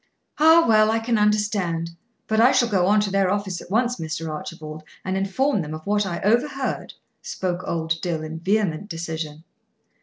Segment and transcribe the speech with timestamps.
[0.39, 1.91] "Ah, well, I can understand.
[2.25, 4.27] But I shall go on to their office at once, Mr.
[4.31, 9.43] Archibald, and inform them of what I overheard," spoke old Dill, in vehement decision.